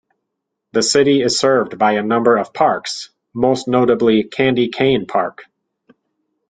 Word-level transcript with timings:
The 0.71 0.81
city 0.81 1.21
is 1.21 1.37
served 1.37 1.77
by 1.77 1.91
a 1.91 2.01
number 2.01 2.35
of 2.35 2.55
parks, 2.55 3.11
most 3.35 3.67
notably 3.67 4.23
Candy 4.23 4.69
Cane 4.69 5.05
Park. 5.05 5.43